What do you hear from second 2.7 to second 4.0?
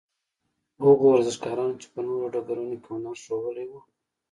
کې هنر ښوولی وو.